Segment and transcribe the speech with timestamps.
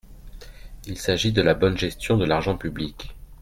[0.87, 3.13] Il s’agit de la bonne gestion de l’argent public.